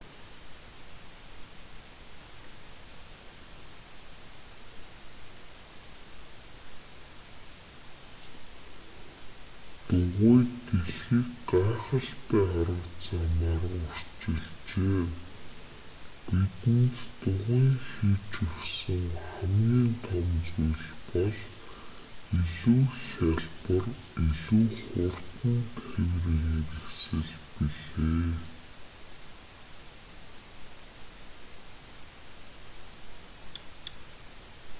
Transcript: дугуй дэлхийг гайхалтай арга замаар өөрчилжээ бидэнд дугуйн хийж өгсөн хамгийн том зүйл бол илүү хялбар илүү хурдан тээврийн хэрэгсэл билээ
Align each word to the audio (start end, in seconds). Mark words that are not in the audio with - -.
дугуй 9.91 10.43
дэлхийг 10.69 11.29
гайхалтай 11.51 12.47
арга 12.61 12.81
замаар 13.05 13.63
өөрчилжээ 13.77 14.99
бидэнд 16.31 16.95
дугуйн 17.23 17.67
хийж 17.87 18.31
өгсөн 18.45 19.03
хамгийн 19.33 19.89
том 20.05 20.27
зүйл 20.49 20.85
бол 21.11 21.35
илүү 22.39 22.81
хялбар 23.07 23.85
илүү 24.27 24.65
хурдан 24.91 25.59
тээврийн 25.75 26.41
хэрэгсэл 26.71 27.29
билээ 27.53 28.35